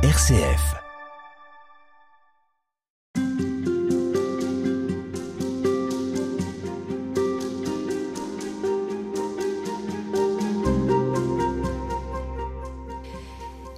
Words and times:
RCF. 0.00 0.76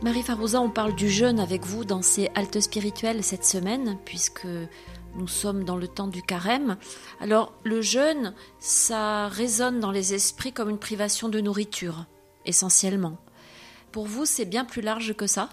Marie 0.03 0.23
Farouza, 0.23 0.61
on 0.61 0.69
parle 0.69 0.95
du 0.95 1.09
jeûne 1.09 1.41
avec 1.41 1.65
vous 1.65 1.87
dans 1.87 2.03
ces 2.03 2.29
haltes 2.35 2.61
spirituelles 2.61 3.25
cette 3.25 3.47
semaine, 3.47 3.97
puisque 4.05 4.47
nous 5.15 5.27
sommes 5.27 5.65
dans 5.65 5.79
le 5.79 5.89
temps 5.89 6.07
du 6.07 6.21
carême. 6.21 6.77
Alors, 7.21 7.55
le 7.65 7.81
jeûne, 7.81 8.35
ça 8.59 9.29
résonne 9.29 9.81
dans 9.81 9.91
les 9.91 10.13
esprits 10.13 10.53
comme 10.53 10.69
une 10.69 10.79
privation 10.79 11.31
de 11.31 11.41
nourriture, 11.41 12.05
essentiellement. 12.45 13.17
Pour 13.91 14.05
vous, 14.05 14.27
c'est 14.27 14.45
bien 14.45 14.67
plus 14.67 14.83
large 14.83 15.15
que 15.15 15.27
ça? 15.27 15.49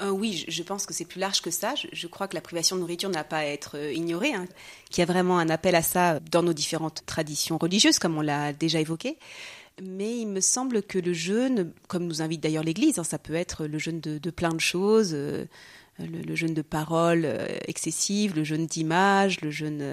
Euh, 0.00 0.10
oui, 0.10 0.44
je 0.46 0.62
pense 0.62 0.86
que 0.86 0.94
c'est 0.94 1.04
plus 1.04 1.18
large 1.18 1.40
que 1.40 1.50
ça. 1.50 1.74
Je, 1.92 2.06
crois 2.06 2.28
que 2.28 2.34
la 2.34 2.40
privation 2.40 2.76
de 2.76 2.80
nourriture 2.80 3.10
n'a 3.10 3.24
pas 3.24 3.38
à 3.38 3.44
être 3.44 3.76
euh, 3.76 3.92
ignorée, 3.92 4.32
hein. 4.32 4.46
qu'il 4.90 5.00
y 5.00 5.02
a 5.02 5.06
vraiment 5.06 5.38
un 5.38 5.48
appel 5.48 5.74
à 5.74 5.82
ça 5.82 6.20
dans 6.20 6.42
nos 6.42 6.52
différentes 6.52 7.04
traditions 7.04 7.58
religieuses, 7.58 7.98
comme 7.98 8.16
on 8.16 8.20
l'a 8.20 8.52
déjà 8.52 8.80
évoqué. 8.80 9.18
Mais 9.82 10.18
il 10.18 10.26
me 10.26 10.40
semble 10.40 10.82
que 10.82 10.98
le 10.98 11.12
jeûne, 11.12 11.72
comme 11.88 12.06
nous 12.06 12.22
invite 12.22 12.40
d'ailleurs 12.40 12.64
l'Église, 12.64 12.98
hein, 12.98 13.04
ça 13.04 13.18
peut 13.18 13.34
être 13.34 13.66
le 13.66 13.78
jeûne 13.78 14.00
de, 14.00 14.30
plein 14.30 14.50
de 14.50 14.60
choses, 14.60 15.10
euh, 15.14 15.46
le, 15.98 16.34
jeûne 16.34 16.54
de 16.54 16.62
paroles 16.62 17.26
excessives, 17.66 18.36
le 18.36 18.44
jeûne 18.44 18.66
d'images, 18.66 19.40
le 19.40 19.50
jeûne 19.50 19.84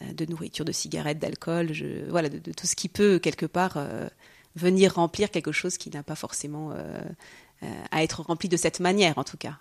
de 0.00 0.24
nourriture, 0.26 0.64
de 0.64 0.72
cigarettes, 0.72 1.20
d'alcool, 1.20 1.70
voilà, 2.08 2.28
de, 2.28 2.52
tout 2.52 2.66
ce 2.66 2.74
qui 2.74 2.88
peut 2.88 3.20
quelque 3.20 3.46
part 3.46 3.78
venir 4.56 4.94
remplir 4.94 5.30
quelque 5.30 5.52
chose 5.52 5.78
qui 5.78 5.90
n'a 5.90 6.02
pas 6.02 6.14
forcément 6.16 6.72
à 7.90 8.02
être 8.02 8.22
rempli 8.22 8.48
de 8.48 8.56
cette 8.56 8.80
manière, 8.80 9.18
en 9.18 9.24
tout 9.24 9.36
cas, 9.36 9.58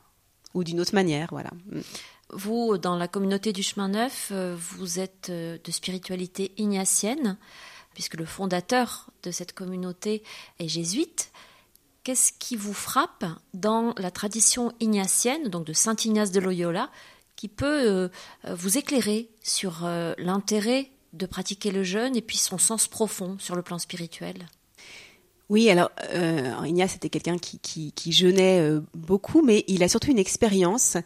ou 0.54 0.64
d'une 0.64 0.80
autre 0.80 0.94
manière, 0.94 1.28
voilà. 1.32 1.52
Mm. 1.68 1.82
Vous, 2.30 2.78
dans 2.78 2.96
la 2.96 3.08
communauté 3.08 3.54
du 3.54 3.62
chemin 3.64 3.90
neuf, 3.90 4.30
euh, 4.32 4.56
vous 4.58 5.00
êtes 5.00 5.30
de 5.30 5.72
spiritualité 5.72 6.52
ignatienne, 6.58 7.38
puisque 7.94 8.16
le 8.16 8.26
fondateur 8.26 9.10
de 9.22 9.32
cette 9.32 9.54
communauté 9.54 10.24
est 10.60 10.68
jésuite. 10.68 11.32
Qu'est-ce 12.04 12.34
qui 12.34 12.56
vous 12.56 12.74
frappe 12.74 13.26
dans 13.54 13.94
la 13.98 14.12
tradition 14.12 14.74
ignatienne, 14.80 15.50
donc 15.50 15.66
de 15.66 15.74
Saint 15.74 15.96
Ignace 16.04 16.32
de 16.32 16.40
Loyola, 16.40 16.90
qui 17.36 17.48
peut 17.48 18.10
vous 18.50 18.78
éclairer 18.78 19.30
sur 19.42 19.88
l'intérêt 20.18 20.92
de 21.14 21.26
pratiquer 21.26 21.72
le 21.72 21.84
jeûne 21.84 22.18
et 22.18 22.22
puis 22.22 22.38
son 22.38 22.58
sens 22.58 22.90
profond 22.90 23.38
sur 23.40 23.56
le 23.56 23.62
plan 23.62 23.80
spirituel? 23.80 24.48
Oui, 25.54 25.70
alors 25.70 25.92
euh, 26.16 26.52
Ignace 26.66 26.96
était 26.96 27.10
quelqu'un 27.10 27.38
qui, 27.38 28.12
jeûnait 28.12 28.60
euh, 28.60 28.82
beaucoup, 28.96 29.44
mais 29.44 29.64
il 29.68 29.84
a 29.84 29.88
surtout 29.88 30.10
une 30.10 30.18
expérience 30.18 30.98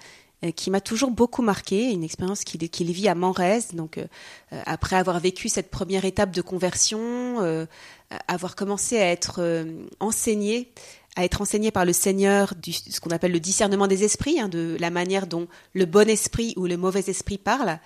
euh, 0.45 0.51
qui 0.51 0.71
m'a 0.71 0.79
toujours 0.79 1.11
beaucoup 1.11 1.41
marqué, 1.41 1.91
une 1.91 2.01
expérience 2.01 2.45
qu'il 2.45 2.91
vit 2.93 3.09
à 3.09 3.13
Manrez. 3.13 3.59
Donc, 3.73 3.99
après 4.65 4.95
avoir 4.95 5.19
vécu 5.19 5.49
cette 5.49 5.69
première 5.69 6.05
étape 6.05 6.31
de 6.31 6.41
conversion, 6.41 7.67
avoir 8.29 8.55
commencé 8.55 8.97
à 8.97 9.11
être 9.11 9.65
enseigné, 9.99 10.71
à 11.17 11.25
être 11.25 11.41
enseigné 11.41 11.71
par 11.71 11.83
le 11.83 11.91
Seigneur 11.91 12.53
du, 12.55 12.71
ce 12.71 13.01
qu'on 13.01 13.09
appelle 13.09 13.33
le 13.33 13.41
discernement 13.41 13.87
des 13.87 14.05
esprits, 14.05 14.39
hein, 14.39 14.47
de 14.47 14.77
la 14.79 14.91
manière 14.91 15.27
dont 15.27 15.49
le 15.73 15.85
bon 15.85 16.07
esprit 16.07 16.53
ou 16.55 16.67
le 16.67 16.77
mauvais 16.77 17.03
esprit 17.07 17.37
parle. 17.37 17.79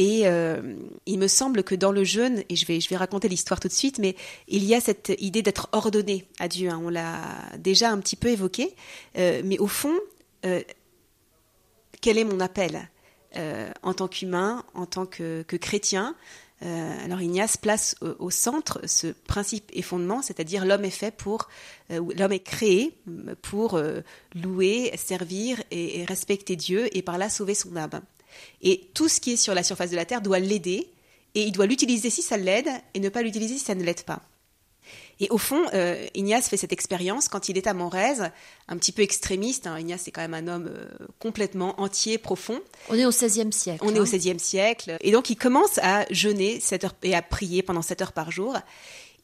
Et 0.00 0.22
euh, 0.24 0.62
il 1.04 1.18
me 1.18 1.28
semble 1.28 1.62
que 1.62 1.74
dans 1.74 1.92
le 1.92 2.04
jeûne, 2.04 2.42
et 2.48 2.56
je 2.56 2.64
vais, 2.64 2.80
je 2.80 2.88
vais 2.88 2.96
raconter 2.96 3.28
l'histoire 3.28 3.60
tout 3.60 3.68
de 3.68 3.72
suite, 3.74 3.98
mais 3.98 4.16
il 4.48 4.64
y 4.64 4.74
a 4.74 4.80
cette 4.80 5.12
idée 5.18 5.42
d'être 5.42 5.68
ordonné 5.72 6.24
à 6.38 6.48
Dieu. 6.48 6.70
Hein. 6.70 6.80
on 6.82 6.88
l'a 6.88 7.20
déjà 7.58 7.90
un 7.90 7.98
petit 7.98 8.16
peu 8.16 8.28
évoqué. 8.28 8.74
Euh, 9.18 9.42
mais 9.44 9.58
au 9.58 9.66
fond, 9.66 9.94
euh, 10.46 10.62
quel 12.00 12.16
est 12.16 12.24
mon 12.24 12.40
appel 12.40 12.88
en 13.82 13.94
tant 13.94 14.08
qu'humain, 14.08 14.64
en 14.74 14.86
tant 14.86 15.04
que, 15.04 15.44
chrétien? 15.60 16.16
Alors 16.62 17.20
Ignace 17.20 17.56
place 17.56 17.94
au, 18.18 18.30
centre 18.30 18.80
ce 18.86 19.06
principe 19.06 19.70
et 19.72 19.82
fondement, 19.82 20.20
c'est-à-dire 20.20 20.64
l'homme 20.64 20.84
est 20.84 20.90
fait 20.90 21.14
pour, 21.14 21.48
l'homme 21.90 22.32
est 22.32 22.42
créé 22.42 22.98
pour 23.40 23.80
louer, 24.34 24.92
servir 24.96 25.62
et, 25.70 26.04
respecter 26.06 26.56
Dieu 26.56 26.88
et 26.96 27.02
par 27.02 27.18
là 27.18 27.28
sauver 27.28 27.54
son 27.54 27.76
âme. 27.76 28.00
Et 28.62 28.88
tout 28.94 29.08
ce 29.08 29.20
qui 29.20 29.32
est 29.32 29.36
sur 29.36 29.54
la 29.54 29.62
surface 29.62 29.90
de 29.90 29.96
la 29.96 30.04
Terre 30.04 30.20
doit 30.20 30.38
l'aider, 30.38 30.88
et 31.34 31.42
il 31.42 31.52
doit 31.52 31.66
l'utiliser 31.66 32.10
si 32.10 32.22
ça 32.22 32.36
l'aide, 32.36 32.68
et 32.94 33.00
ne 33.00 33.08
pas 33.08 33.22
l'utiliser 33.22 33.54
si 33.54 33.64
ça 33.64 33.74
ne 33.74 33.84
l'aide 33.84 34.02
pas. 34.02 34.22
Et 35.20 35.28
au 35.28 35.38
fond, 35.38 35.62
euh, 35.74 36.06
Ignace 36.14 36.48
fait 36.48 36.56
cette 36.56 36.72
expérience 36.72 37.28
quand 37.28 37.50
il 37.50 37.58
est 37.58 37.66
à 37.66 37.74
Montrez, 37.74 38.30
un 38.68 38.76
petit 38.78 38.90
peu 38.90 39.02
extrémiste. 39.02 39.66
Hein. 39.66 39.78
Ignace 39.78 40.08
est 40.08 40.10
quand 40.10 40.26
même 40.26 40.34
un 40.34 40.48
homme 40.48 40.70
euh, 40.74 40.88
complètement 41.18 41.78
entier, 41.80 42.16
profond. 42.16 42.58
On 42.88 42.98
est 42.98 43.04
au 43.04 43.10
XVIe 43.10 43.52
siècle. 43.52 43.84
On 43.84 43.94
est 43.94 44.00
au 44.00 44.02
hein. 44.02 44.16
XVIe 44.16 44.40
siècle. 44.40 44.96
Et 45.02 45.12
donc 45.12 45.28
il 45.28 45.36
commence 45.36 45.78
à 45.82 46.06
jeûner 46.10 46.58
7 46.58 46.84
heures, 46.84 46.94
et 47.02 47.14
à 47.14 47.20
prier 47.20 47.62
pendant 47.62 47.82
7 47.82 48.00
heures 48.00 48.12
par 48.12 48.30
jour. 48.30 48.56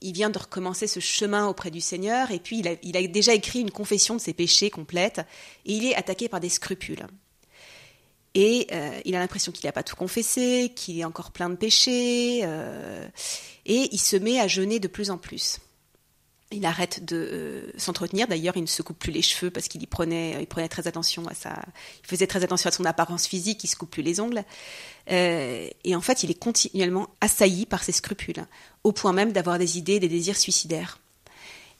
Il 0.03 0.13
vient 0.13 0.29
de 0.29 0.39
recommencer 0.39 0.87
ce 0.87 1.01
chemin 1.01 1.49
auprès 1.49 1.71
du 1.71 1.81
Seigneur 1.81 2.31
et 2.31 2.39
puis 2.39 2.59
il 2.59 2.69
a, 2.69 2.73
il 2.83 2.99
a 2.99 3.07
déjà 3.07 3.33
écrit 3.33 3.61
une 3.61 3.71
confession 3.71 4.15
de 4.15 4.21
ses 4.21 4.35
péchés 4.35 4.69
complète 4.69 5.21
et 5.65 5.73
il 5.73 5.87
est 5.87 5.95
attaqué 5.95 6.29
par 6.29 6.41
des 6.41 6.51
scrupules. 6.51 7.07
Et 8.39 8.67
euh, 8.71 9.01
il 9.07 9.17
a 9.17 9.19
l'impression 9.19 9.51
qu'il 9.51 9.67
n'a 9.67 9.73
pas 9.73 9.83
tout 9.83 9.97
confessé, 9.97 10.71
qu'il 10.77 11.01
est 11.01 11.05
encore 11.05 11.31
plein 11.31 11.49
de 11.49 11.55
péchés, 11.55 12.43
euh, 12.45 13.09
et 13.65 13.89
il 13.93 13.99
se 13.99 14.15
met 14.15 14.39
à 14.39 14.47
jeûner 14.47 14.79
de 14.79 14.89
plus 14.89 15.11
en 15.11 15.17
plus. 15.17 15.59
Il 16.53 16.67
arrête 16.67 17.03
de 17.03 17.17
euh, 17.17 17.73
s'entretenir. 17.79 18.29
D'ailleurs, 18.29 18.55
il 18.59 18.61
ne 18.61 18.67
se 18.67 18.83
coupe 18.83 18.99
plus 18.99 19.11
les 19.11 19.23
cheveux 19.23 19.51
parce 19.51 19.69
qu'il 19.69 19.83
y 19.83 19.87
prenait, 19.87 20.37
il 20.39 20.47
prenait 20.47 20.69
très 20.69 20.87
attention 20.87 21.27
à 21.29 21.35
sa, 21.35 21.63
il 22.03 22.07
faisait 22.07 22.27
très 22.27 22.45
attention 22.45 22.69
à 22.69 22.73
son 22.73 22.85
apparence 22.85 23.27
physique. 23.27 23.65
Il 23.65 23.69
se 23.69 23.77
coupe 23.77 23.91
plus 23.91 24.03
les 24.03 24.21
ongles. 24.21 24.45
et 25.09 25.97
en 25.97 26.01
fait, 26.03 26.23
il 26.23 26.31
est 26.31 26.39
continuellement 26.39 27.09
assailli 27.23 27.65
par 27.65 27.83
ses 27.83 27.93
scrupules, 27.93 28.45
au 28.85 28.93
point 28.93 29.15
même 29.15 29.33
d'avoir 29.33 29.59
des 29.59 29.79
idées, 29.79 29.99
des 29.99 30.11
désirs 30.11 30.37
suicidaires. 30.37 30.99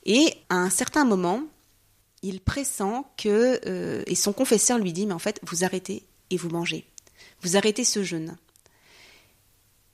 Et 0.07 0.33
à 0.49 0.57
un 0.57 0.71
certain 0.71 1.05
moment, 1.05 1.43
il 2.23 2.41
pressent 2.41 3.05
que, 3.19 4.03
et 4.07 4.15
son 4.15 4.33
confesseur 4.33 4.79
lui 4.79 4.95
dit, 4.95 5.05
mais 5.05 5.13
en 5.13 5.19
fait, 5.19 5.39
vous 5.45 5.63
arrêtez 5.63 6.03
et 6.31 6.37
vous 6.37 6.51
mangez. 6.51 6.87
Vous 7.43 7.57
arrêtez 7.57 7.85
ce 7.85 8.03
jeûne. 8.03 8.37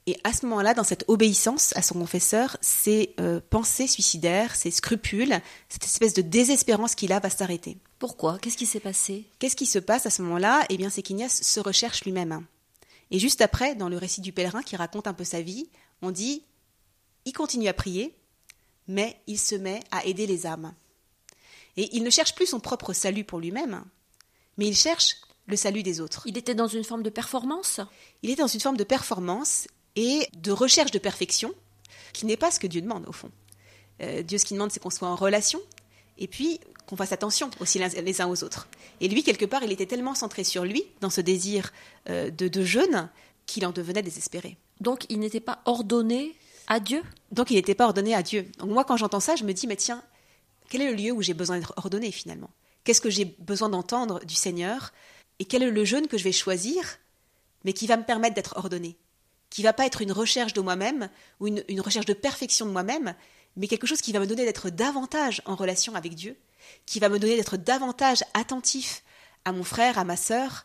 Et 0.06 0.18
à 0.24 0.32
ce 0.32 0.46
moment-là, 0.46 0.74
dans 0.74 0.84
cette 0.84 1.04
obéissance 1.06 1.76
à 1.76 1.82
son 1.82 1.94
confesseur, 1.94 2.56
ses 2.60 3.14
euh, 3.20 3.40
pensées 3.50 3.86
suicidaires, 3.86 4.56
ses 4.56 4.72
scrupules, 4.72 5.40
cette 5.68 5.84
espèce 5.84 6.14
de 6.14 6.22
désespérance 6.22 6.96
qu'il 6.96 7.12
a 7.12 7.20
va 7.20 7.30
s'arrêter. 7.30 7.78
Pourquoi? 8.00 8.38
Qu'est-ce 8.40 8.56
qui 8.56 8.66
s'est 8.66 8.80
passé? 8.80 9.24
Qu'est-ce 9.38 9.54
qui 9.54 9.66
se 9.66 9.78
passe 9.78 10.06
à 10.06 10.10
ce 10.10 10.22
moment-là? 10.22 10.66
Eh 10.70 10.76
bien, 10.76 10.90
c'est 10.90 11.02
qu'Ignace 11.02 11.42
se 11.42 11.60
recherche 11.60 12.04
lui-même. 12.04 12.44
Et 13.12 13.20
juste 13.20 13.42
après, 13.42 13.76
dans 13.76 13.88
le 13.88 13.96
récit 13.96 14.22
du 14.22 14.32
pèlerin 14.32 14.62
qui 14.62 14.74
raconte 14.74 15.06
un 15.06 15.14
peu 15.14 15.24
sa 15.24 15.40
vie, 15.40 15.68
on 16.00 16.10
dit 16.10 16.42
il 17.24 17.32
continue 17.32 17.68
à 17.68 17.74
prier, 17.74 18.16
mais 18.88 19.16
il 19.28 19.38
se 19.38 19.54
met 19.54 19.80
à 19.90 20.04
aider 20.04 20.26
les 20.26 20.46
âmes. 20.46 20.74
Et 21.76 21.94
il 21.96 22.02
ne 22.02 22.10
cherche 22.10 22.34
plus 22.34 22.46
son 22.46 22.60
propre 22.60 22.92
salut 22.92 23.24
pour 23.24 23.38
lui-même, 23.38 23.84
mais 24.58 24.66
il 24.66 24.76
cherche 24.76 25.16
le 25.46 25.56
salut 25.56 25.82
des 25.82 26.00
autres. 26.00 26.22
Il 26.26 26.38
était 26.38 26.54
dans 26.54 26.68
une 26.68 26.84
forme 26.84 27.02
de 27.02 27.10
performance? 27.10 27.80
Il 28.22 28.30
était 28.30 28.42
dans 28.42 28.48
une 28.48 28.60
forme 28.60 28.76
de 28.76 28.84
performance 28.84 29.66
et 29.96 30.26
de 30.36 30.52
recherche 30.52 30.90
de 30.90 30.98
perfection, 30.98 31.52
qui 32.12 32.26
n'est 32.26 32.36
pas 32.36 32.50
ce 32.50 32.60
que 32.60 32.66
Dieu 32.66 32.80
demande 32.80 33.06
au 33.08 33.12
fond. 33.12 33.30
Euh, 34.00 34.22
Dieu, 34.22 34.38
ce 34.38 34.44
qu'il 34.44 34.56
demande, 34.56 34.72
c'est 34.72 34.80
qu'on 34.80 34.90
soit 34.90 35.08
en 35.08 35.16
relation, 35.16 35.60
et 36.18 36.28
puis 36.28 36.60
qu'on 36.86 36.96
fasse 36.96 37.12
attention 37.12 37.50
aussi 37.60 37.78
les 37.78 38.20
uns 38.20 38.28
aux 38.28 38.44
autres. 38.44 38.68
Et 39.00 39.08
lui, 39.08 39.22
quelque 39.22 39.44
part, 39.44 39.62
il 39.62 39.72
était 39.72 39.86
tellement 39.86 40.14
centré 40.14 40.44
sur 40.44 40.64
lui, 40.64 40.84
dans 41.00 41.10
ce 41.10 41.20
désir 41.20 41.72
euh, 42.08 42.30
de, 42.30 42.48
de 42.48 42.64
jeûne, 42.64 43.10
qu'il 43.46 43.66
en 43.66 43.72
devenait 43.72 44.02
désespéré. 44.02 44.56
Donc 44.80 45.04
il 45.08 45.18
n'était 45.18 45.40
pas 45.40 45.60
ordonné 45.64 46.34
à 46.68 46.80
Dieu? 46.80 47.02
Donc 47.32 47.50
il 47.50 47.54
n'était 47.54 47.74
pas 47.74 47.86
ordonné 47.86 48.14
à 48.14 48.22
Dieu. 48.22 48.50
Donc 48.58 48.70
moi, 48.70 48.84
quand 48.84 48.96
j'entends 48.96 49.20
ça, 49.20 49.36
je 49.36 49.44
me 49.44 49.52
dis, 49.52 49.66
mais 49.66 49.76
tiens, 49.76 50.02
quel 50.68 50.82
est 50.82 50.90
le 50.90 50.96
lieu 50.96 51.12
où 51.12 51.22
j'ai 51.22 51.34
besoin 51.34 51.58
d'être 51.58 51.74
ordonné 51.76 52.12
finalement? 52.12 52.50
Qu'est-ce 52.84 53.00
que 53.00 53.10
j'ai 53.10 53.24
besoin 53.24 53.68
d'entendre 53.68 54.24
du 54.24 54.34
Seigneur? 54.34 54.92
Et 55.42 55.44
quel 55.44 55.64
est 55.64 55.70
le 55.72 55.84
jeûne 55.84 56.06
que 56.06 56.16
je 56.16 56.22
vais 56.22 56.30
choisir, 56.30 57.00
mais 57.64 57.72
qui 57.72 57.88
va 57.88 57.96
me 57.96 58.04
permettre 58.04 58.36
d'être 58.36 58.56
ordonné, 58.56 58.96
qui 59.50 59.64
va 59.64 59.72
pas 59.72 59.86
être 59.86 60.00
une 60.00 60.12
recherche 60.12 60.52
de 60.52 60.60
moi-même 60.60 61.08
ou 61.40 61.48
une, 61.48 61.80
recherche 61.80 62.06
de 62.06 62.12
perfection 62.12 62.64
de 62.64 62.70
moi-même, 62.70 63.16
mais 63.56 63.66
quelque 63.66 63.88
chose 63.88 64.00
qui 64.00 64.12
va 64.12 64.20
me 64.20 64.26
donner 64.28 64.44
d'être 64.44 64.70
davantage 64.70 65.42
en 65.44 65.56
relation 65.56 65.96
avec 65.96 66.14
Dieu, 66.14 66.36
qui 66.86 67.00
va 67.00 67.08
me 67.08 67.18
donner 67.18 67.34
d'être 67.34 67.56
davantage 67.56 68.22
attentif 68.34 69.02
à 69.44 69.50
mon 69.50 69.64
frère, 69.64 69.98
à 69.98 70.04
ma 70.04 70.16
sœur. 70.16 70.64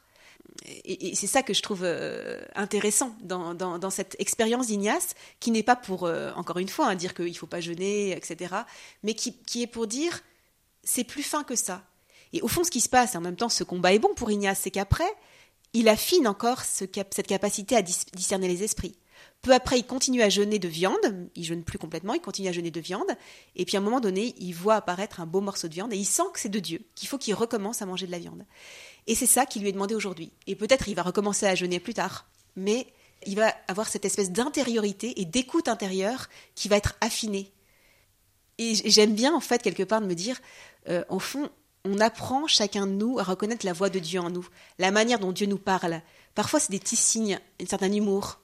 Et, 0.86 1.16
c'est 1.16 1.26
ça 1.26 1.42
que 1.42 1.56
je 1.56 1.64
trouve 1.64 1.82
euh, 1.82 2.46
intéressant 2.54 3.18
dans, 3.22 3.90
cette 3.90 4.16
expérience 4.20 4.68
d'Ignace, 4.68 5.16
qui 5.40 5.50
n'est 5.50 5.64
pas 5.64 5.76
pour, 5.76 6.04
euh, 6.04 6.32
encore 6.36 6.60
une 6.60 6.70
fois, 6.70 6.90
hein, 6.90 6.94
dire 6.94 7.16
qu'il 7.16 7.26
ne 7.26 7.34
faut 7.34 7.48
pas 7.48 7.62
jeûner, 7.62 8.12
etc., 8.12 8.54
mais 9.02 9.16
qui, 9.16 9.38
qui 9.38 9.64
est 9.64 9.68
pour 9.68 9.88
dire, 9.88 10.22
c'est 10.84 11.04
plus 11.04 11.24
fin 11.24 11.44
que 11.44 11.56
ça. 11.56 11.84
Et 12.34 12.42
au 12.42 12.48
fond, 12.48 12.64
ce 12.64 12.72
qui 12.72 12.82
se 12.82 12.90
passe, 12.90 13.16
et 13.16 13.18
en 13.18 13.22
même 13.22 13.36
temps, 13.36 13.50
ce 13.50 13.64
combat 13.64 13.94
est 13.94 14.00
bon 14.00 14.14
pour 14.16 14.32
Ignace, 14.32 14.60
c'est 14.64 14.72
qu'après, 14.72 15.12
il 15.74 15.90
affine 15.90 16.28
encore 16.28 16.62
cette 16.62 17.28
capacité 17.28 17.76
à 17.76 17.82
discerner 17.82 18.48
les 18.48 18.64
esprits. 18.64 18.98
Peu 19.42 19.54
après, 19.54 19.80
il 19.80 19.86
continue 19.86 20.22
à 20.22 20.30
jeûner 20.30 20.60
de 20.60 20.68
viande. 20.68 21.30
Il 21.36 21.44
jeûne 21.44 21.64
plus 21.64 21.78
complètement, 21.78 22.14
il 22.14 22.22
continue 22.22 22.48
à 22.48 22.52
jeûner 22.52 22.72
de 22.72 22.80
viande. 22.80 23.10
Et 23.56 23.66
puis 23.66 23.78
à 23.78 23.80
un 23.80 23.84
moment 23.84 24.00
donné, 24.00 24.34
il 24.40 24.54
voit 24.54 24.76
apparaître 24.76 25.20
un 25.20 25.26
beau 25.26 25.42
morceau 25.42 25.68
de 25.68 25.74
viande 25.74 25.94
et 25.94 25.98
il 25.98 26.06
sent 26.06 26.24
que 26.34 26.40
c'est 26.40 26.50
de 26.50 26.60
Dieu, 26.60 26.82
qu'il 26.96 27.08
faut 27.08 27.18
qu'il 27.18 27.34
recommence 27.34 27.82
à 27.82 27.86
manger 27.86 28.08
de 28.08 28.12
la 28.12 28.20
viande. 28.20 28.46
Et 29.06 29.16
c'est 29.16 29.28
ça 29.28 29.46
qui 29.46 29.60
lui 29.60 29.70
est 29.70 29.74
demandé 29.74 29.96
aujourd'hui. 29.96 30.32
Et 30.48 30.56
peut-être 30.56 30.88
il 30.88 30.96
va 30.96 31.04
recommencer 31.04 31.46
à 31.46 31.56
jeûner 31.56 31.80
plus 31.80 31.94
tard. 31.94 32.28
Mais 32.56 32.88
il 33.26 33.36
va 33.36 33.54
avoir 33.68 33.88
cette 33.88 34.06
espèce 34.06 34.32
d'intériorité 34.32 35.20
et 35.22 35.26
d'écoute 35.26 35.68
intérieure 35.68 36.28
qui 36.56 36.68
va 36.68 36.78
être 36.78 36.96
affinée. 37.02 37.52
Et 38.58 38.74
j'aime 38.74 39.14
bien, 39.14 39.36
en 39.36 39.40
fait, 39.40 39.62
quelque 39.62 39.84
part, 39.84 40.02
de 40.02 40.08
me 40.08 40.16
dire, 40.16 40.40
euh, 40.90 41.04
au 41.10 41.20
fond, 41.20 41.50
on 41.88 42.00
apprend 42.00 42.48
chacun 42.48 42.86
de 42.86 42.92
nous 42.92 43.20
à 43.20 43.24
reconnaître 43.24 43.66
la 43.66 43.74
voix 43.74 43.90
de 43.90 44.00
Dieu 44.00 44.20
en 44.20 44.30
nous, 44.30 44.48
la 44.78 44.92
manière 44.92 45.20
dont 45.20 45.32
Dieu 45.32 45.48
nous 45.48 45.58
parle. 45.58 46.02
Parfois, 46.36 46.60
c'est 46.60 46.72
des 46.72 46.80
petits 46.80 46.96
signes, 46.96 47.40
un 47.62 47.66
certain 47.66 47.92
humour, 47.92 48.40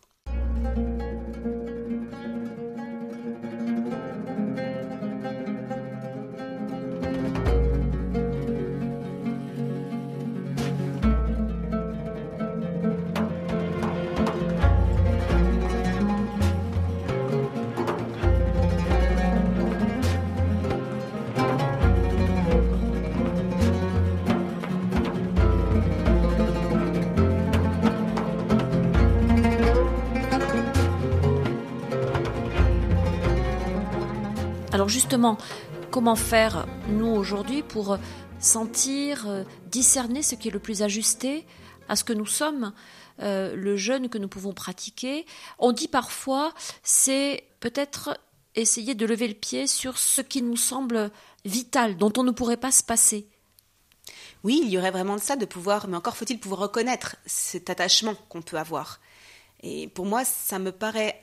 Alors 34.84 34.90
justement, 34.90 35.38
comment 35.92 36.18
faire, 36.18 36.68
nous, 36.90 37.08
aujourd'hui, 37.08 37.64
pour 37.64 37.98
sentir, 38.38 39.30
euh, 39.30 39.46
discerner 39.68 40.22
ce 40.22 40.36
qui 40.36 40.50
est 40.50 40.52
le 40.52 40.60
plus 40.60 40.82
ajusté 40.82 41.48
à 41.88 41.96
ce 41.96 42.04
que 42.04 42.12
nous 42.12 42.26
sommes, 42.26 42.74
euh, 43.22 43.56
le 43.56 43.78
jeûne 43.78 44.10
que 44.10 44.18
nous 44.18 44.28
pouvons 44.28 44.52
pratiquer? 44.52 45.26
On 45.58 45.72
dit 45.72 45.88
parfois, 45.88 46.54
c'est 46.84 47.46
peut-être 47.62 48.20
essayer 48.56 48.94
de 48.94 49.06
lever 49.06 49.30
le 49.30 49.36
pied 49.36 49.68
sur 49.68 49.98
ce 49.98 50.20
qui 50.20 50.42
nous 50.42 50.58
semble 50.58 51.12
vital, 51.46 51.96
dont 51.96 52.12
on 52.18 52.24
ne 52.24 52.32
pourrait 52.32 52.58
pas 52.58 52.74
se 52.74 52.84
passer. 52.84 53.30
Oui, 54.44 54.64
il 54.66 54.70
y 54.70 54.78
aurait 54.78 54.92
vraiment 54.92 55.16
de 55.16 55.22
ça, 55.22 55.38
de 55.38 55.46
pouvoir, 55.46 55.88
mais 55.88 55.96
encore 55.96 56.18
faut-il 56.18 56.42
pouvoir 56.42 56.60
reconnaître 56.60 57.16
cet 57.26 57.70
attachement 57.70 58.16
qu'on 58.28 58.42
peut 58.42 58.58
avoir. 58.58 59.00
Et 59.62 59.88
pour 59.88 60.06
moi, 60.06 60.26
ça 60.26 60.60
me 60.60 60.74
paraît 60.74 61.23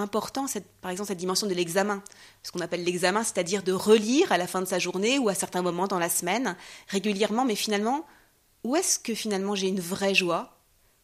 important, 0.00 0.46
cette, 0.46 0.66
par 0.80 0.90
exemple, 0.90 1.08
cette 1.08 1.18
dimension 1.18 1.46
de 1.46 1.54
l'examen. 1.54 2.02
Ce 2.42 2.50
qu'on 2.50 2.60
appelle 2.60 2.84
l'examen, 2.84 3.22
c'est-à-dire 3.22 3.62
de 3.62 3.72
relire 3.72 4.32
à 4.32 4.38
la 4.38 4.46
fin 4.46 4.60
de 4.60 4.66
sa 4.66 4.78
journée 4.78 5.18
ou 5.18 5.28
à 5.28 5.34
certains 5.34 5.62
moments 5.62 5.86
dans 5.86 5.98
la 5.98 6.08
semaine, 6.08 6.56
régulièrement, 6.88 7.44
mais 7.44 7.54
finalement, 7.54 8.06
où 8.64 8.76
est-ce 8.76 8.98
que 8.98 9.14
finalement 9.14 9.54
j'ai 9.54 9.68
une 9.68 9.80
vraie 9.80 10.14
joie? 10.14 10.58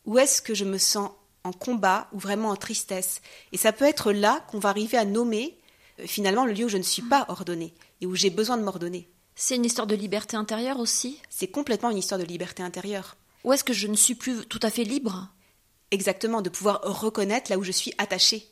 Où 0.04 0.18
est-ce 0.18 0.42
que 0.42 0.54
je 0.54 0.64
me 0.64 0.78
sens 0.78 1.10
en 1.44 1.52
combat 1.52 2.08
ou 2.12 2.18
vraiment 2.18 2.50
en 2.50 2.56
tristesse? 2.56 3.20
Et 3.52 3.56
ça 3.56 3.72
peut 3.72 3.84
être 3.84 4.12
là 4.12 4.44
qu'on 4.50 4.58
va 4.58 4.68
arriver 4.68 4.98
à 4.98 5.04
nommer 5.04 5.56
euh, 6.00 6.06
finalement 6.06 6.44
le 6.44 6.52
lieu 6.52 6.66
où 6.66 6.70
je 6.70 6.76
ne 6.76 6.82
suis 6.82 7.02
pas 7.02 7.24
ordonnée 7.28 7.74
et 8.00 8.06
où 8.06 8.14
j'ai 8.14 8.30
besoin 8.30 8.56
de 8.56 8.62
m'ordonner. 8.62 9.08
C'est 9.34 9.56
une 9.56 9.64
histoire 9.64 9.86
de 9.86 9.94
liberté 9.94 10.36
intérieure 10.36 10.80
aussi? 10.80 11.20
C'est 11.28 11.48
complètement 11.48 11.90
une 11.90 11.98
histoire 11.98 12.20
de 12.20 12.24
liberté 12.24 12.62
intérieure. 12.62 13.16
Où 13.44 13.52
est-ce 13.52 13.64
que 13.64 13.72
je 13.72 13.86
ne 13.86 13.96
suis 13.96 14.14
plus 14.14 14.46
tout 14.46 14.60
à 14.62 14.70
fait 14.70 14.84
libre? 14.84 15.28
Exactement, 15.90 16.42
de 16.42 16.50
pouvoir 16.50 16.80
reconnaître 16.82 17.50
là 17.50 17.58
où 17.58 17.62
je 17.62 17.70
suis 17.70 17.92
attachée. 17.98 18.48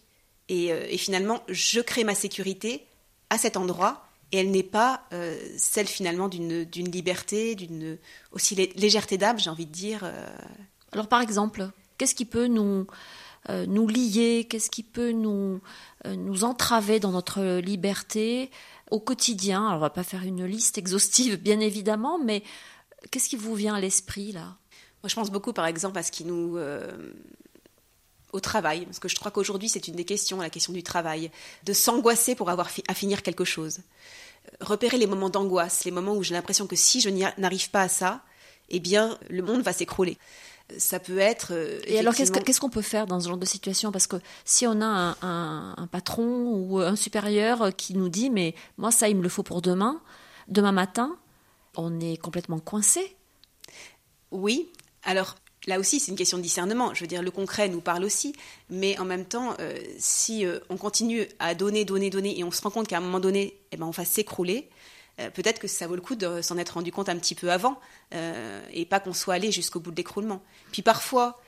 Euh, 0.51 0.87
et, 0.89 0.99
finalement, 0.99 1.43
je 1.49 1.81
crée 1.81 2.05
ma 2.05 2.15
sécurité 2.15 2.87
à 3.31 3.39
cet 3.39 3.57
endroit 3.57 4.07
et 4.33 4.39
elle 4.39 4.51
n'est 4.51 4.63
pas 4.63 5.03
euh, 5.13 5.39
celle 5.57 5.87
finalement 5.87 6.29
d'une 6.29 6.91
liberté, 6.91 7.55
d'une 7.55 7.99
aussi 8.33 8.55
légèreté 8.55 9.17
d'âme, 9.17 9.39
j'ai 9.39 9.51
envie 9.51 9.67
de 9.67 9.73
dire. 9.73 10.01
Euh. 10.05 10.27
Alors 10.93 11.09
par 11.09 11.21
exemple, 11.21 11.71
qu'est-ce 11.99 12.15
qui 12.15 12.25
peut 12.25 12.47
nous, 12.47 12.87
nous 13.49 13.89
lier, 13.89 14.47
qu'est-ce 14.49 14.71
qui 14.71 14.83
peut 14.83 15.13
nous, 15.13 15.61
nous 16.07 16.45
entraver 16.45 17.01
dans 17.01 17.11
notre 17.11 17.59
liberté 17.59 18.51
au 18.91 19.01
quotidien? 19.01 19.67
Alors 19.67 19.79
on 19.79 19.81
va 19.81 19.91
pas 19.91 20.05
faire 20.05 20.23
une 20.23 20.45
liste 20.45 20.79
exhaustive 20.79 21.37
bien 21.37 21.61
évidemment, 21.61 22.19
mais 22.19 22.43
qu'est-ce 23.11 23.29
qui 23.29 23.37
vous 23.37 23.55
vient 23.55 23.75
à 23.75 23.81
l'esprit 23.81 24.33
là? 24.33 24.57
Moi 25.03 25.09
je 25.09 25.15
pense 25.15 25.31
beaucoup 25.31 25.53
par 25.53 25.67
exemple 25.67 25.99
à 25.99 26.03
ce 26.03 26.13
qui 26.13 26.25
nous 26.25 26.57
au 28.35 28.41
travail, 28.41 28.85
parce 28.85 28.99
que 28.99 29.09
je 29.09 29.15
crois 29.15 29.31
qu'aujourd'hui 29.31 29.69
c'est 29.69 29.87
une 29.89 29.95
des 29.95 30.05
questions, 30.05 30.41
la 30.41 30.51
question 30.51 30.73
du 30.73 30.83
travail, 30.83 31.31
de 31.63 31.73
s'angoisser 31.73 32.35
pour 32.35 32.51
avoir 32.51 32.69
à 32.89 32.95
finir 32.95 33.23
quelque 33.23 33.45
chose. 33.45 33.79
Repérer 34.61 34.99
les 34.99 35.07
moments 35.07 35.31
d'angoisse, 35.31 35.85
les 35.85 35.93
moments 35.93 36.15
où 36.15 36.23
j'ai 36.23 36.35
l'impression 36.35 36.67
que 36.67 36.77
si 36.77 37.01
je 37.01 37.09
n'arrive 37.39 37.71
pas 37.71 37.83
à 37.83 37.89
ça, 37.89 38.23
eh 38.69 38.81
bien 38.81 39.19
le 39.31 39.43
monde 39.43 39.63
va 39.63 39.73
s'écrouler. 39.73 40.19
Ça 40.79 40.99
peut 40.99 41.19
être. 41.19 41.49
Euh, 41.53 41.81
Et 41.87 41.99
alors 41.99 42.15
qu'est-ce 42.15 42.61
qu'on 42.61 42.71
peut 42.71 42.83
faire 42.83 43.07
dans 43.07 43.21
ce 43.21 43.29
genre 43.29 43.37
de 43.37 43.47
situation? 43.47 43.93
Parce 43.93 44.07
que 44.07 44.17
si 44.45 44.67
on 44.67 44.81
a 44.81 45.17
un, 45.23 45.87
patron 45.93 46.49
ou 46.49 46.81
un 46.81 46.97
supérieur 46.97 47.71
qui 47.77 47.95
nous 47.95 48.09
dit 48.09 48.31
mais 48.31 48.55
moi 48.79 48.91
ça 48.91 49.09
il 49.09 49.17
me 49.17 49.23
le 49.23 49.29
faut 49.29 49.43
pour 49.43 49.63
demain, 49.63 50.01
demain 50.49 50.73
matin, 50.73 51.17
on 51.77 52.01
est 52.01 52.17
complètement 52.17 52.59
coincé. 52.59 53.17
Oui, 54.33 54.73
alors 55.05 55.37
là 55.67 55.79
aussi, 55.79 56.01
c'est 56.01 56.11
une 56.11 56.17
question 56.17 56.39
de 56.39 56.43
discernement. 56.43 56.95
Je 56.95 57.01
veux 57.01 57.07
dire, 57.07 57.23
le 57.23 57.31
concret 57.31 57.69
nous 57.69 57.81
parle 57.81 58.05
aussi, 58.05 58.35
mais 58.71 58.99
en 58.99 59.05
même 59.05 59.25
temps, 59.25 59.55
euh, 59.61 59.79
si 59.99 60.45
euh, 60.45 60.59
on 60.69 60.77
continue 60.77 61.27
à 61.39 61.55
donner, 61.55 61.85
donner, 61.85 62.11
donner, 62.11 62.39
et 62.39 62.45
on 62.45 62.51
se 62.51 62.63
rend 62.63 62.71
compte 62.71 62.89
qu'à 62.89 62.99
un 62.99 63.01
moment 63.01 63.21
donné, 63.21 63.59
eh 63.73 63.77
ben, 63.77 63.87
on 63.87 63.91
va 63.91 64.05
s'écrouler, 64.05 64.69
euh, 65.21 65.31
peut-être 65.31 65.61
que 65.61 65.69
ça 65.69 65.87
vaut 65.87 65.95
le 65.95 66.01
coup 66.01 66.17
de 66.17 66.43
s'en 66.43 66.59
être 66.59 66.71
rendu 66.71 66.93
compte 66.93 67.09
un 67.09 67.17
petit 67.17 67.35
peu 67.35 67.51
avant, 67.51 67.79
et 68.73 68.87
pas 68.87 69.01
qu'on 69.01 69.13
soit 69.13 69.35
allé 69.35 69.51
jusqu'au 69.51 69.81
bout 69.81 69.91
de 69.91 69.97
l'écroulement. 69.97 70.41
Puis 70.71 70.83
parfois, 70.83 71.41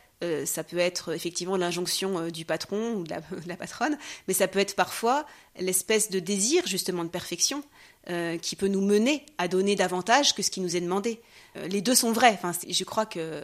ça 0.44 0.64
peut 0.64 0.78
être 0.78 1.14
effectivement 1.14 1.56
l'injonction 1.56 2.28
du 2.28 2.44
patron 2.44 2.94
ou 2.94 3.04
de 3.04 3.10
la, 3.10 3.20
de 3.30 3.48
la, 3.48 3.56
patronne, 3.56 3.96
mais 4.26 4.34
ça 4.34 4.48
peut 4.48 4.58
être 4.58 4.74
parfois 4.74 5.26
l'espèce 5.60 6.10
de 6.10 6.18
désir 6.18 6.66
justement 6.66 7.04
de 7.04 7.08
perfection 7.08 7.62
qui 8.40 8.56
peut 8.56 8.68
nous 8.68 8.80
mener 8.80 9.24
à 9.38 9.48
donner 9.48 9.74
davantage 9.74 10.34
que 10.34 10.42
ce 10.42 10.50
qui 10.50 10.60
nous 10.60 10.76
est 10.76 10.80
demandé. 10.80 11.20
Euh, 11.56 11.68
les 11.68 11.80
deux 11.80 11.94
sont 11.94 12.12
vrais. 12.12 12.32
Enfin, 12.32 12.52
je 12.68 12.84
crois 12.84 13.06
que, 13.06 13.42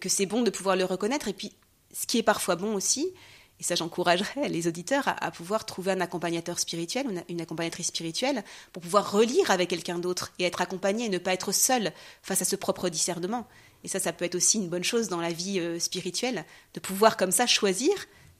que 0.00 0.08
c'est 0.08 0.26
bon 0.26 0.42
de 0.42 0.50
pouvoir 0.50 0.76
le 0.76 0.84
reconnaître. 0.84 1.28
Et 1.28 1.32
puis, 1.32 1.52
ce 1.92 2.06
qui 2.06 2.18
est 2.18 2.22
parfois 2.22 2.56
bon 2.56 2.74
aussi, 2.74 3.12
et 3.60 3.62
ça 3.62 3.74
j'encouragerais 3.74 4.48
les 4.48 4.66
auditeurs 4.66 5.04
à, 5.06 5.30
pouvoir 5.30 5.66
trouver 5.66 5.92
un 5.92 6.00
accompagnateur 6.00 6.58
spirituel, 6.58 7.06
une, 7.08 7.24
une 7.28 7.40
accompagnatrice 7.40 7.88
spirituelle, 7.88 8.44
pour 8.72 8.82
pouvoir 8.82 9.12
relire 9.12 9.50
avec 9.50 9.70
quelqu'un 9.70 9.98
d'autre 9.98 10.32
et 10.38 10.44
être 10.44 10.60
accompagné 10.60 11.06
et 11.06 11.08
ne 11.08 11.18
pas 11.18 11.32
être 11.32 11.52
seul 11.52 11.92
face 12.22 12.42
à 12.42 12.44
ce 12.44 12.56
propre 12.56 12.88
discernement. 12.88 13.46
Et 13.84 13.88
ça, 13.88 14.00
ça 14.00 14.12
peut 14.12 14.24
être 14.24 14.36
aussi 14.36 14.58
une 14.58 14.68
bonne 14.68 14.84
chose 14.84 15.08
dans 15.08 15.20
la 15.20 15.32
vie 15.32 15.58
euh, 15.58 15.78
spirituelle, 15.78 16.44
de 16.74 16.80
pouvoir 16.80 17.16
comme 17.16 17.32
ça 17.32 17.46
choisir 17.46 17.92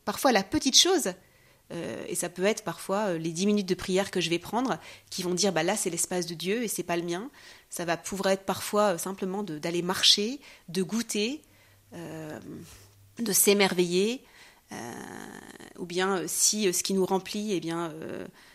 parfois 0.04 0.32
la 0.32 0.42
petite 0.42 0.78
chose 0.78 1.12
euh, 1.72 2.04
et 2.06 2.14
ça 2.14 2.28
peut 2.28 2.44
être 2.44 2.64
parfois 2.64 3.08
euh, 3.08 3.18
les 3.18 3.30
dix 3.30 3.46
minutes 3.46 3.68
de 3.68 3.74
prière 3.74 4.10
que 4.10 4.20
je 4.20 4.28
vais 4.30 4.38
prendre 4.38 4.78
qui 5.10 5.22
vont 5.22 5.34
dire 5.34 5.52
bah 5.52 5.62
là 5.62 5.76
c'est 5.76 5.90
l'espace 5.90 6.26
de 6.26 6.34
Dieu 6.34 6.62
et 6.62 6.68
c'est 6.68 6.82
pas 6.82 6.96
le 6.96 7.02
mien. 7.02 7.30
Ça 7.70 7.84
va 7.84 7.96
pouvoir 7.96 8.32
être 8.32 8.44
parfois 8.44 8.94
euh, 8.94 8.98
simplement 8.98 9.42
d'aller 9.42 9.82
marcher, 9.82 10.40
de 10.68 10.82
goûter, 10.82 11.42
de 13.18 13.32
s'émerveiller, 13.32 14.24
ou 15.78 15.84
bien 15.84 16.22
si 16.26 16.72
ce 16.72 16.82
qui 16.82 16.94
nous 16.94 17.04
remplit, 17.04 17.52
eh 17.52 17.60
bien 17.60 17.92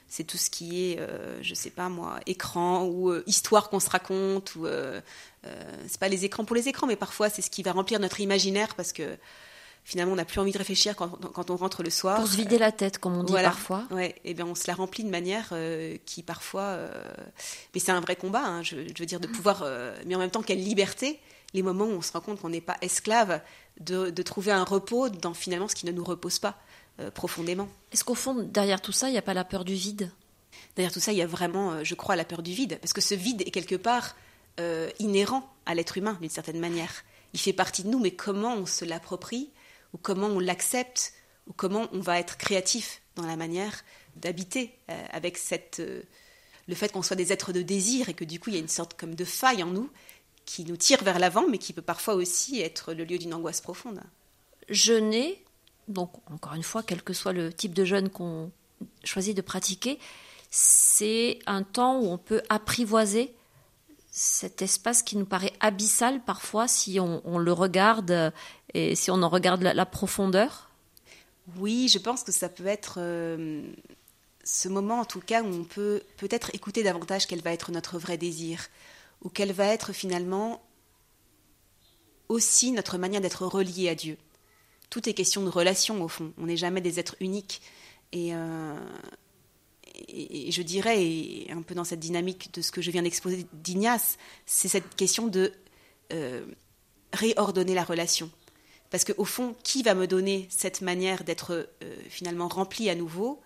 c'est 0.07 0.23
tout 0.23 0.37
ce 0.37 0.49
qui 0.49 0.81
est, 0.85 0.99
je 1.43 1.53
sais 1.53 1.69
pas 1.69 1.87
moi, 1.87 2.19
écran 2.25 2.87
ou 2.87 3.13
histoire 3.27 3.69
qu'on 3.69 3.79
se 3.79 3.91
raconte 3.91 4.55
ou 4.55 4.65
c'est 5.43 5.99
pas 5.99 6.07
les 6.07 6.25
écrans 6.25 6.45
pour 6.45 6.55
les 6.55 6.67
écrans, 6.67 6.87
mais 6.87 6.95
parfois 6.95 7.29
c'est 7.29 7.43
ce 7.43 7.51
qui 7.51 7.61
va 7.61 7.73
remplir 7.73 7.99
notre 7.99 8.19
imaginaire 8.21 8.73
parce 8.73 8.91
que 8.91 9.19
finalement 9.87 10.11
on 10.11 10.17
n'a 10.17 10.25
plus 10.25 10.41
envie 10.41 10.51
de 10.51 10.57
réfléchir 10.57 10.97
quand, 10.97 11.49
on 11.49 11.55
rentre 11.55 11.81
le 11.81 11.89
soir. 11.89 12.17
Pour 12.17 12.27
se 12.27 12.35
vider 12.35 12.57
la 12.57 12.73
tête, 12.73 12.97
comme 12.97 13.15
on 13.15 13.23
dit 13.23 13.31
parfois. 13.31 13.85
Ouais, 13.89 14.15
et 14.25 14.33
bien 14.33 14.45
on 14.45 14.53
se 14.53 14.67
la 14.67 14.75
remplit 14.75 15.05
de 15.05 15.09
manière 15.09 15.47
euh, 15.53 15.95
qui 16.05 16.23
parfois, 16.23 16.63
euh, 16.63 16.89
mais 17.73 17.79
c'est 17.79 17.93
un 17.93 18.01
vrai 18.01 18.17
combat. 18.17 18.43
Hein, 18.43 18.63
je, 18.63 18.75
veux 18.75 19.05
dire 19.05 19.21
de 19.21 19.27
pouvoir, 19.27 19.61
euh, 19.63 19.97
mais 20.05 20.13
en 20.15 20.19
même 20.19 20.29
temps 20.29 20.43
quelle 20.43 20.61
liberté, 20.61 21.21
les 21.53 21.63
moments 21.63 21.85
où 21.85 21.91
on 21.91 22.01
se 22.01 22.11
rend 22.11 22.19
compte 22.19 22.41
qu'on 22.41 22.49
n'est 22.49 22.59
pas 22.59 22.75
esclave, 22.81 23.41
de, 23.79 24.09
trouver 24.23 24.51
un 24.51 24.65
repos 24.65 25.07
dans 25.07 25.33
finalement 25.33 25.69
ce 25.69 25.75
qui 25.75 25.85
ne 25.85 25.93
nous 25.93 26.03
repose 26.03 26.37
pas 26.39 26.57
profondément. 27.13 27.69
Est-ce 27.93 28.03
qu'au 28.03 28.15
fond 28.15 28.33
derrière 28.33 28.81
tout 28.81 28.91
ça, 28.91 29.07
il 29.07 29.13
n'y 29.13 29.17
a 29.17 29.21
pas 29.21 29.35
la 29.35 29.45
peur 29.45 29.63
du 29.63 29.75
vide? 29.75 30.11
Derrière 30.75 30.91
tout 30.91 30.99
ça, 30.99 31.13
il 31.13 31.17
y 31.17 31.21
a 31.21 31.27
vraiment, 31.27 31.83
je 31.83 31.95
crois, 31.95 32.17
la 32.17 32.25
peur 32.25 32.41
du 32.41 32.51
vide, 32.51 32.77
parce 32.81 32.91
que 32.91 33.01
ce 33.01 33.13
vide 33.15 33.43
est 33.43 33.51
quelque 33.51 33.75
part 33.75 34.17
inhérent 34.99 35.49
à 35.65 35.75
l'être 35.75 35.97
humain 35.97 36.17
d'une 36.19 36.29
certaine 36.29 36.59
manière. 36.59 36.91
Il 37.33 37.39
fait 37.39 37.53
partie 37.53 37.83
de 37.83 37.89
nous, 37.89 37.99
mais 37.99 38.11
comment 38.11 38.55
on 38.55 38.65
se 38.65 38.83
l'approprie 38.83 39.49
ou 39.97 39.99
comment 40.01 40.27
on 40.27 40.39
l'accepte, 40.39 41.13
ou 41.47 41.53
comment 41.53 41.87
on 41.91 41.99
va 41.99 42.19
être 42.19 42.37
créatif 42.37 43.01
dans 43.15 43.25
la 43.25 43.35
manière 43.35 43.83
d'habiter 44.15 44.77
euh, 44.89 45.05
avec 45.11 45.39
euh, 45.79 46.01
le 46.67 46.75
fait 46.75 46.91
qu'on 46.91 47.01
soit 47.01 47.15
des 47.15 47.33
êtres 47.33 47.51
de 47.51 47.63
désir 47.63 48.09
et 48.09 48.13
que 48.13 48.23
du 48.23 48.39
coup 48.39 48.51
il 48.51 48.53
y 48.53 48.59
a 48.59 48.61
une 48.61 48.67
sorte 48.67 48.93
comme 48.95 49.15
de 49.15 49.25
faille 49.25 49.63
en 49.63 49.67
nous 49.67 49.89
qui 50.45 50.63
nous 50.65 50.77
tire 50.77 51.03
vers 51.03 51.19
l'avant, 51.19 51.47
mais 51.47 51.57
qui 51.57 51.73
peut 51.73 51.81
parfois 51.81 52.13
aussi 52.13 52.61
être 52.61 52.93
le 52.93 53.03
lieu 53.03 53.17
d'une 53.17 53.33
angoisse 53.33 53.59
profonde. 53.59 54.01
Jeûner 54.69 55.43
donc 55.87 56.11
encore 56.29 56.53
une 56.53 56.63
fois, 56.63 56.83
quel 56.83 57.01
que 57.01 57.13
soit 57.13 57.33
le 57.33 57.53
type 57.53 57.73
de 57.73 57.85
jeûne 57.85 58.09
qu'on 58.09 58.51
choisit 59.03 59.35
de 59.35 59.41
pratiquer, 59.41 59.99
c'est 60.49 61.39
un 61.45 61.63
temps 61.63 61.99
où 61.99 62.07
on 62.07 62.17
peut 62.17 62.41
apprivoiser 62.49 63.33
cet 64.19 64.63
espace 64.63 65.03
qui 65.03 65.15
nous 65.15 65.27
paraît 65.27 65.53
abyssal 65.59 66.23
parfois 66.23 66.67
si 66.67 66.99
on, 66.99 67.37
le 67.37 67.53
regarde 67.53 68.33
et 68.73 68.95
si 68.95 69.11
on 69.11 69.21
en 69.21 69.29
regarde 69.29 69.61
la, 69.61 69.85
profondeur? 69.85 70.71
Oui, 71.57 71.87
je 71.87 71.99
pense 71.99 72.23
que 72.23 72.31
ça 72.31 72.49
peut 72.49 72.65
être 72.65 72.95
euh, 72.97 73.61
ce 74.43 74.69
moment 74.69 75.01
en 75.01 75.05
tout 75.05 75.19
cas 75.19 75.43
où 75.43 75.45
on 75.45 75.63
peut 75.63 76.01
peut-être 76.17 76.49
écouter 76.55 76.81
davantage 76.81 77.27
quel 77.27 77.41
va 77.41 77.53
être 77.53 77.71
notre 77.71 77.99
vrai 77.99 78.17
désir 78.17 78.69
ou 79.21 79.29
quelle 79.29 79.51
va 79.51 79.67
être 79.67 79.93
finalement 79.93 80.63
aussi 82.27 82.71
notre 82.71 82.97
manière 82.97 83.21
d'être 83.21 83.45
relié 83.45 83.87
à 83.87 83.93
Dieu. 83.93 84.17
Tout 84.89 85.07
est 85.07 85.13
question 85.13 85.43
de 85.43 85.49
relation 85.49 86.03
au 86.03 86.07
fond. 86.07 86.33
On 86.39 86.47
n'est 86.47 86.57
jamais 86.57 86.81
des 86.81 86.99
êtres 86.99 87.17
uniques. 87.19 87.61
Et, 88.13 88.33
euh, 88.33 88.75
et, 90.07 90.51
je 90.51 90.61
dirais, 90.61 91.47
un 91.49 91.61
peu 91.61 91.75
dans 91.75 91.83
cette 91.83 91.99
dynamique 91.99 92.53
de 92.53 92.61
ce 92.61 92.71
que 92.71 92.81
je 92.81 92.91
viens 92.91 93.03
d'exposer 93.03 93.45
d'Ignace, 93.53 94.17
c'est 94.45 94.67
cette 94.67 94.95
question 94.95 95.27
de 95.27 95.51
euh, 96.13 96.45
réordonner 97.13 97.73
la 97.73 97.83
relation. 97.83 98.29
Parce 98.89 99.03
qu'au 99.03 99.25
fond, 99.25 99.55
qui 99.63 99.83
va 99.83 99.95
me 99.95 100.07
donner 100.07 100.47
cette 100.49 100.81
manière 100.81 101.23
d'être 101.23 101.69
euh, 101.83 101.95
finalement 102.09 102.47
rempli 102.47 102.89
à 102.89 102.95
nouveau 102.95 103.41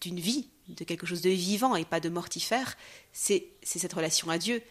d'une 0.00 0.20
vie, 0.20 0.48
de 0.68 0.84
quelque 0.84 1.06
chose 1.06 1.20
de 1.20 1.30
vivant 1.30 1.76
et 1.76 1.84
pas 1.84 2.00
de 2.00 2.08
mortifère 2.08 2.76
C'est 3.12 3.48
cette 3.62 3.92
relation 3.92 4.30
à 4.30 4.38
Dieu 4.38 4.62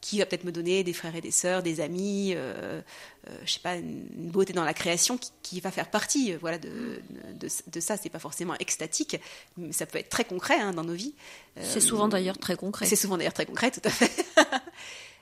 qui 0.00 0.18
va 0.18 0.26
peut-être 0.26 0.44
me 0.44 0.52
donner 0.52 0.82
des 0.82 0.92
frères 0.92 1.14
et 1.14 1.20
des 1.20 1.30
sœurs, 1.30 1.62
des 1.62 1.80
amis, 1.80 2.32
euh, 2.34 2.80
euh, 3.28 3.38
je 3.44 3.52
sais 3.52 3.60
pas, 3.60 3.76
une 3.76 4.30
beauté 4.30 4.52
dans 4.52 4.64
la 4.64 4.72
création 4.72 5.18
qui, 5.42 5.60
va 5.60 5.70
faire 5.70 5.90
partie, 5.90 6.32
euh, 6.32 6.38
voilà, 6.40 6.58
de, 6.58 7.02
de, 7.34 7.48
de 7.66 7.80
ça. 7.80 7.96
C'est 7.96 8.08
pas 8.08 8.18
forcément 8.18 8.54
extatique, 8.58 9.20
mais 9.56 9.72
ça 9.72 9.86
peut 9.86 9.98
être 9.98 10.08
très 10.08 10.24
concret 10.24 10.58
hein, 10.58 10.72
dans 10.72 10.84
nos 10.84 10.94
vies. 10.94 11.14
c'est 11.60 11.80
souvent 11.80 12.08
d'ailleurs 12.08 12.38
très 12.38 12.56
concret. 12.56 12.86
C'est 12.86 12.96
souvent 12.96 13.18
d'ailleurs 13.18 13.34
très 13.34 13.46
concret, 13.46 13.70
tout 13.70 13.82
à 13.84 13.90
fait. 13.90 14.10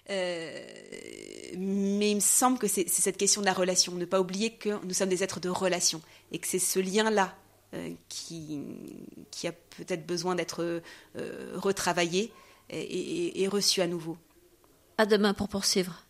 mais 1.59 2.11
il 2.11 2.17
me 2.17 2.21
semble 2.21 2.59
que 2.59 2.69
c'est 2.69 2.89
cette 2.89 3.17
question 3.17 3.41
de 3.41 3.47
la 3.47 3.53
relation. 3.53 3.93
Ne 3.95 4.05
pas 4.05 4.21
oublier 4.21 4.53
que 4.53 4.83
nous 4.85 4.95
sommes 4.95 5.09
des 5.09 5.25
êtres 5.25 5.41
de 5.41 5.49
relation 5.49 6.01
et 6.31 6.39
que 6.39 6.47
c'est 6.47 6.59
ce 6.61 6.79
lien-là 6.79 7.37
qui, 8.09 8.61
qui 9.31 9.47
a 9.47 9.53
peut-être 9.53 10.07
besoin 10.07 10.35
d'être 10.35 10.83
retravaillé 11.55 12.33
et 12.71 13.49
reçu 13.49 13.83
à 13.83 13.87
nouveau. 13.87 14.17
À 15.01 15.07
demain 15.07 15.33
pour 15.33 15.49
poursuivre. 15.49 16.03